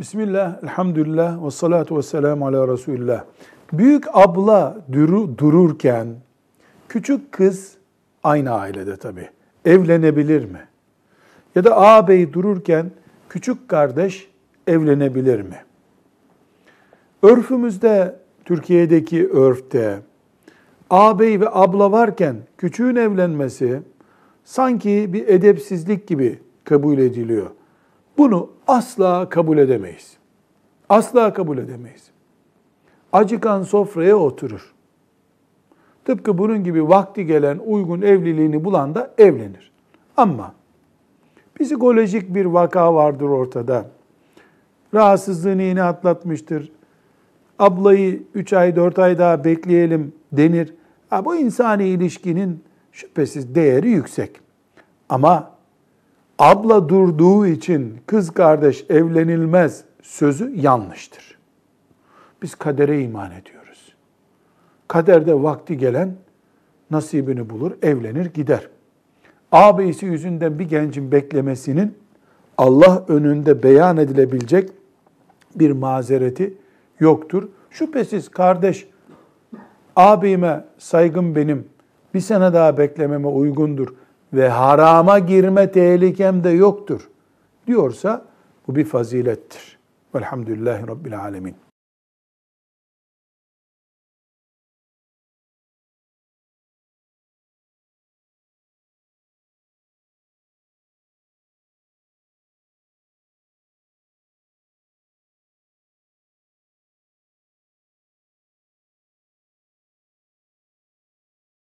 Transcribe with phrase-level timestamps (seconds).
[0.00, 3.24] Bismillah, elhamdülillah ve salatu ve selamu ala Resulillah.
[3.72, 6.08] Büyük abla duru, dururken
[6.88, 7.72] küçük kız
[8.22, 9.28] aynı ailede tabi
[9.64, 10.68] evlenebilir mi?
[11.54, 12.90] Ya da ağabey dururken
[13.28, 14.30] küçük kardeş
[14.66, 15.64] evlenebilir mi?
[17.22, 19.98] Örfümüzde, Türkiye'deki örfte
[20.90, 23.82] ağabey ve abla varken küçüğün evlenmesi
[24.44, 27.50] sanki bir edepsizlik gibi kabul ediliyor.
[28.18, 30.16] Bunu asla kabul edemeyiz.
[30.88, 32.10] Asla kabul edemeyiz.
[33.12, 34.74] Acıkan sofraya oturur.
[36.04, 39.72] Tıpkı bunun gibi vakti gelen uygun evliliğini bulan da evlenir.
[40.16, 40.54] Ama
[41.60, 43.86] psikolojik bir vaka vardır ortada.
[44.94, 46.72] Rahatsızlığını yeni atlatmıştır.
[47.58, 50.74] Ablayı 3 ay 4 ay daha bekleyelim denir.
[51.10, 54.40] Ha, bu insani ilişkinin şüphesiz değeri yüksek.
[55.08, 55.53] Ama
[56.44, 61.38] abla durduğu için kız kardeş evlenilmez sözü yanlıştır.
[62.42, 63.94] Biz kadere iman ediyoruz.
[64.88, 66.14] Kaderde vakti gelen
[66.90, 68.68] nasibini bulur, evlenir, gider.
[69.52, 71.94] Ağabeyisi yüzünden bir gencin beklemesinin
[72.58, 74.70] Allah önünde beyan edilebilecek
[75.54, 76.54] bir mazereti
[77.00, 77.48] yoktur.
[77.70, 78.88] Şüphesiz kardeş,
[79.96, 81.68] ağabeyime saygım benim,
[82.14, 83.88] bir sene daha beklememe uygundur
[84.34, 87.08] ve harama girme tehlikem de yoktur
[87.66, 88.24] diyorsa
[88.68, 89.78] bu bir fazilettir.
[90.14, 91.56] Velhamdülillahi Rabbil Alemin.